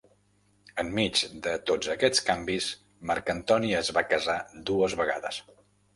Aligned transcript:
Enmig 0.83 1.19
de 1.47 1.51
tots 1.71 1.91
aquests 1.95 2.23
canvis, 2.29 2.69
Marc 3.11 3.29
Antoni 3.37 3.73
es 3.81 3.93
va 3.99 4.07
casar 4.15 4.39
dues 4.71 4.97
vegades. 5.03 5.43